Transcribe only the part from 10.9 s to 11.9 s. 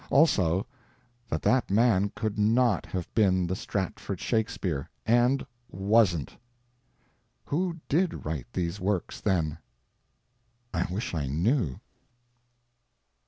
wish I knew.